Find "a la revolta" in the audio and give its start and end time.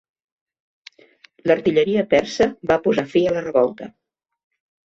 3.33-3.93